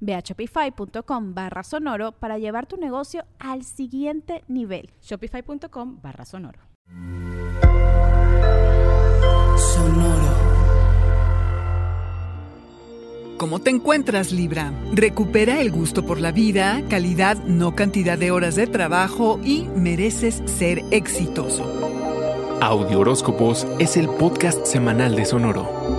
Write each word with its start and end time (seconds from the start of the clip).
Ve 0.00 0.14
a 0.14 0.20
shopify.com 0.20 1.34
barra 1.34 1.62
sonoro 1.62 2.12
para 2.12 2.38
llevar 2.38 2.66
tu 2.66 2.76
negocio 2.76 3.24
al 3.38 3.64
siguiente 3.64 4.44
nivel. 4.48 4.90
Shopify.com 5.02 6.00
barra 6.02 6.24
sonoro. 6.24 6.60
Sonoro. 9.56 10.48
¿Cómo 13.38 13.60
te 13.60 13.70
encuentras, 13.70 14.32
Libra? 14.32 14.72
Recupera 14.92 15.60
el 15.60 15.70
gusto 15.70 16.04
por 16.04 16.18
la 16.18 16.32
vida, 16.32 16.82
calidad, 16.90 17.36
no 17.44 17.76
cantidad 17.76 18.18
de 18.18 18.32
horas 18.32 18.56
de 18.56 18.66
trabajo 18.66 19.38
y 19.44 19.68
mereces 19.76 20.42
ser 20.46 20.82
exitoso. 20.90 21.62
Audio 22.60 22.98
Horóscopos 22.98 23.64
es 23.78 23.96
el 23.96 24.08
podcast 24.08 24.66
semanal 24.66 25.14
de 25.14 25.24
Sonoro. 25.24 25.97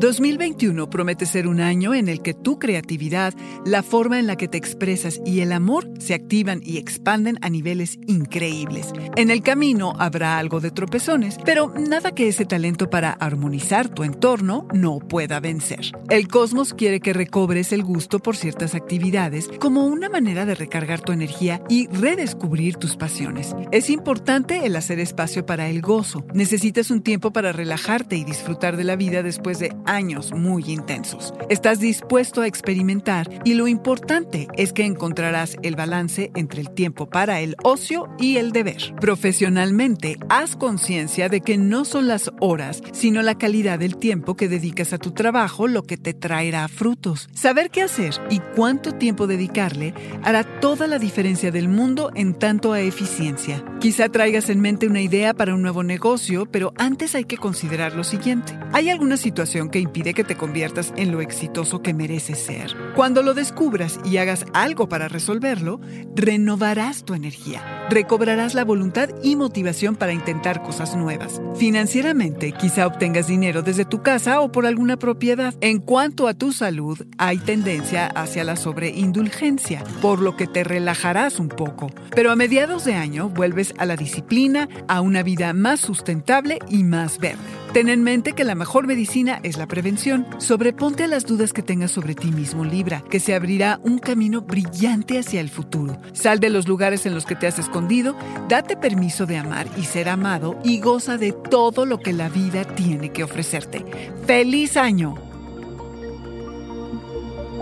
2021 0.00 0.88
promete 0.88 1.26
ser 1.26 1.46
un 1.46 1.60
año 1.60 1.92
en 1.92 2.08
el 2.08 2.22
que 2.22 2.32
tu 2.32 2.58
creatividad, 2.58 3.34
la 3.66 3.82
forma 3.82 4.18
en 4.18 4.26
la 4.26 4.36
que 4.36 4.48
te 4.48 4.56
expresas 4.56 5.20
y 5.26 5.40
el 5.40 5.52
amor 5.52 5.90
se 5.98 6.14
activan 6.14 6.62
y 6.64 6.78
expanden 6.78 7.38
a 7.42 7.50
niveles 7.50 7.98
increíbles. 8.06 8.94
En 9.16 9.30
el 9.30 9.42
camino 9.42 9.92
habrá 9.98 10.38
algo 10.38 10.60
de 10.60 10.70
tropezones, 10.70 11.36
pero 11.44 11.74
nada 11.76 12.12
que 12.12 12.28
ese 12.28 12.46
talento 12.46 12.88
para 12.88 13.10
armonizar 13.10 13.90
tu 13.90 14.02
entorno 14.02 14.66
no 14.72 15.00
pueda 15.00 15.38
vencer. 15.38 15.92
El 16.08 16.28
cosmos 16.28 16.72
quiere 16.72 17.00
que 17.00 17.12
recobres 17.12 17.70
el 17.74 17.82
gusto 17.82 18.20
por 18.20 18.38
ciertas 18.38 18.74
actividades 18.74 19.50
como 19.60 19.84
una 19.84 20.08
manera 20.08 20.46
de 20.46 20.54
recargar 20.54 21.02
tu 21.02 21.12
energía 21.12 21.60
y 21.68 21.88
redescubrir 21.88 22.76
tus 22.76 22.96
pasiones. 22.96 23.54
Es 23.70 23.90
importante 23.90 24.64
el 24.64 24.76
hacer 24.76 24.98
espacio 24.98 25.44
para 25.44 25.68
el 25.68 25.82
gozo. 25.82 26.24
Necesitas 26.32 26.90
un 26.90 27.02
tiempo 27.02 27.34
para 27.34 27.52
relajarte 27.52 28.16
y 28.16 28.24
disfrutar 28.24 28.78
de 28.78 28.84
la 28.84 28.96
vida 28.96 29.22
después 29.22 29.58
de 29.58 29.76
años 29.90 30.32
muy 30.32 30.64
intensos. 30.70 31.34
Estás 31.48 31.80
dispuesto 31.80 32.40
a 32.42 32.46
experimentar 32.46 33.28
y 33.44 33.54
lo 33.54 33.66
importante 33.66 34.46
es 34.56 34.72
que 34.72 34.84
encontrarás 34.84 35.56
el 35.62 35.74
balance 35.74 36.30
entre 36.36 36.60
el 36.60 36.70
tiempo 36.70 37.10
para 37.10 37.40
el 37.40 37.56
ocio 37.64 38.08
y 38.18 38.36
el 38.36 38.52
deber. 38.52 38.94
Profesionalmente, 39.00 40.16
haz 40.28 40.54
conciencia 40.54 41.28
de 41.28 41.40
que 41.40 41.58
no 41.58 41.84
son 41.84 42.06
las 42.06 42.30
horas, 42.40 42.82
sino 42.92 43.20
la 43.22 43.36
calidad 43.36 43.78
del 43.78 43.96
tiempo 43.96 44.36
que 44.36 44.48
dedicas 44.48 44.92
a 44.92 44.98
tu 44.98 45.10
trabajo 45.10 45.66
lo 45.66 45.82
que 45.82 45.96
te 45.96 46.14
traerá 46.14 46.68
frutos. 46.68 47.28
Saber 47.32 47.70
qué 47.70 47.82
hacer 47.82 48.14
y 48.30 48.38
cuánto 48.54 48.92
tiempo 48.92 49.26
dedicarle 49.26 49.92
hará 50.22 50.44
toda 50.60 50.86
la 50.86 50.98
diferencia 50.98 51.50
del 51.50 51.68
mundo 51.68 52.12
en 52.14 52.34
tanto 52.34 52.72
a 52.72 52.80
eficiencia. 52.80 53.64
Quizá 53.80 54.08
traigas 54.08 54.50
en 54.50 54.60
mente 54.60 54.86
una 54.86 55.00
idea 55.00 55.34
para 55.34 55.54
un 55.54 55.62
nuevo 55.62 55.82
negocio, 55.82 56.46
pero 56.46 56.72
antes 56.76 57.14
hay 57.14 57.24
que 57.24 57.38
considerar 57.38 57.94
lo 57.94 58.04
siguiente. 58.04 58.58
¿Hay 58.72 58.88
alguna 58.90 59.16
situación 59.16 59.70
que 59.70 59.79
impide 59.80 60.14
que 60.14 60.24
te 60.24 60.36
conviertas 60.36 60.92
en 60.96 61.12
lo 61.12 61.20
exitoso 61.20 61.82
que 61.82 61.94
mereces 61.94 62.38
ser. 62.38 62.74
Cuando 62.94 63.22
lo 63.22 63.34
descubras 63.34 63.98
y 64.04 64.18
hagas 64.18 64.44
algo 64.52 64.88
para 64.88 65.08
resolverlo, 65.08 65.80
renovarás 66.14 67.04
tu 67.04 67.14
energía, 67.14 67.86
recobrarás 67.90 68.54
la 68.54 68.64
voluntad 68.64 69.10
y 69.22 69.36
motivación 69.36 69.96
para 69.96 70.12
intentar 70.12 70.62
cosas 70.62 70.96
nuevas. 70.96 71.40
Financieramente, 71.56 72.52
quizá 72.52 72.86
obtengas 72.86 73.26
dinero 73.26 73.62
desde 73.62 73.84
tu 73.84 74.02
casa 74.02 74.40
o 74.40 74.52
por 74.52 74.66
alguna 74.66 74.98
propiedad. 74.98 75.54
En 75.60 75.78
cuanto 75.78 76.28
a 76.28 76.34
tu 76.34 76.52
salud, 76.52 76.98
hay 77.18 77.38
tendencia 77.38 78.06
hacia 78.06 78.44
la 78.44 78.56
sobreindulgencia, 78.56 79.84
por 80.00 80.20
lo 80.20 80.36
que 80.36 80.46
te 80.46 80.64
relajarás 80.64 81.38
un 81.38 81.48
poco. 81.48 81.90
Pero 82.14 82.30
a 82.30 82.36
mediados 82.36 82.84
de 82.84 82.94
año 82.94 83.28
vuelves 83.28 83.74
a 83.78 83.86
la 83.86 83.96
disciplina, 83.96 84.68
a 84.88 85.00
una 85.00 85.22
vida 85.22 85.52
más 85.52 85.80
sustentable 85.80 86.58
y 86.68 86.84
más 86.84 87.18
verde. 87.18 87.59
Ten 87.72 87.88
en 87.88 88.02
mente 88.02 88.32
que 88.32 88.42
la 88.42 88.56
mejor 88.56 88.88
medicina 88.88 89.38
es 89.44 89.56
la 89.56 89.68
prevención. 89.68 90.26
Sobreponte 90.38 91.04
a 91.04 91.06
las 91.06 91.24
dudas 91.24 91.52
que 91.52 91.62
tengas 91.62 91.92
sobre 91.92 92.16
ti 92.16 92.32
mismo, 92.32 92.64
Libra, 92.64 93.04
que 93.08 93.20
se 93.20 93.32
abrirá 93.32 93.78
un 93.84 94.00
camino 94.00 94.40
brillante 94.40 95.20
hacia 95.20 95.40
el 95.40 95.50
futuro. 95.50 95.96
Sal 96.12 96.40
de 96.40 96.50
los 96.50 96.66
lugares 96.66 97.06
en 97.06 97.14
los 97.14 97.26
que 97.26 97.36
te 97.36 97.46
has 97.46 97.60
escondido, 97.60 98.16
date 98.48 98.76
permiso 98.76 99.24
de 99.24 99.36
amar 99.36 99.68
y 99.76 99.84
ser 99.84 100.08
amado 100.08 100.58
y 100.64 100.80
goza 100.80 101.16
de 101.16 101.30
todo 101.30 101.86
lo 101.86 102.00
que 102.00 102.12
la 102.12 102.28
vida 102.28 102.64
tiene 102.64 103.12
que 103.12 103.22
ofrecerte. 103.22 103.84
¡Feliz 104.26 104.76
año! 104.76 105.14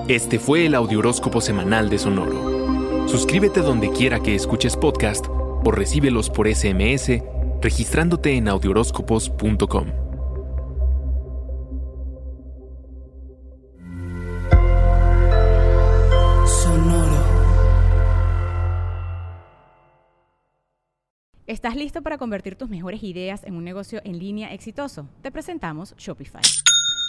Este 0.09 0.39
fue 0.39 0.65
el 0.65 0.75
Audioróscopo 0.75 1.43
Semanal 1.43 1.91
de 1.91 1.99
Sonoro. 1.99 3.07
Suscríbete 3.09 3.61
donde 3.61 3.91
quiera 3.91 4.21
que 4.21 4.35
escuches 4.35 4.75
podcast 4.75 5.27
o 5.29 5.71
recíbelos 5.71 6.31
por 6.31 6.49
SMS 6.49 7.11
registrándote 7.61 8.37
en 8.37 8.49
audioróscopos.com. 8.49 9.87
Sonoro. 16.47 17.09
¿Estás 21.47 21.77
listo 21.77 22.03
para 22.03 22.19
convertir 22.19 22.57
tus 22.57 22.69
mejores 22.69 23.03
ideas 23.03 23.43
en 23.45 23.55
un 23.55 23.65
negocio 23.65 24.01
en 24.05 24.19
línea 24.19 24.53
exitoso? 24.53 25.09
Te 25.23 25.31
presentamos 25.31 25.95
Shopify. 25.97 26.43